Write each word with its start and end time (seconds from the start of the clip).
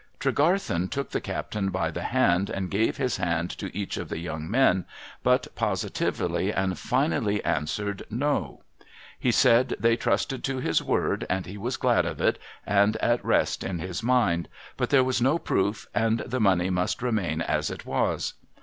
Tregarthen 0.19 0.89
took 0.89 1.11
the 1.11 1.21
captain 1.21 1.69
by 1.69 1.91
the 1.91 2.01
hand, 2.01 2.49
and 2.49 2.71
gave 2.71 2.97
his 2.97 3.17
hand 3.17 3.51
to 3.51 3.77
each 3.77 3.97
of 3.97 4.09
the 4.09 4.17
young 4.17 4.49
men, 4.49 4.85
but 5.21 5.45
positively 5.53 6.51
and 6.51 6.79
finally 6.79 7.45
answered 7.45 8.01
No. 8.09 8.63
He 9.19 9.29
said, 9.31 9.75
they 9.79 9.95
trusted 9.95 10.43
to 10.45 10.57
his 10.57 10.81
word, 10.81 11.27
and 11.29 11.45
he 11.45 11.59
was 11.59 11.77
glad 11.77 12.07
of 12.07 12.19
it, 12.19 12.39
and 12.65 12.97
at 12.97 13.23
rest 13.23 13.63
in 13.63 13.77
his 13.77 14.01
mind; 14.01 14.49
but 14.75 14.89
there 14.89 15.03
was 15.03 15.21
no 15.21 15.37
proof, 15.37 15.87
and 15.93 16.21
the 16.21 16.39
money 16.39 16.71
must 16.71 17.03
remain 17.03 17.39
as 17.43 17.69
it 17.69 17.85
was. 17.85 18.33